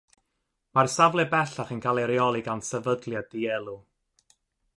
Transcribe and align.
Mae'r 0.77 0.87
safle 0.93 1.25
bellach 1.33 1.73
yn 1.75 1.83
cael 1.83 2.01
ei 2.01 2.07
reoli 2.13 2.41
gan 2.49 2.65
sefydliad 2.71 3.29
di-elw. 3.37 3.79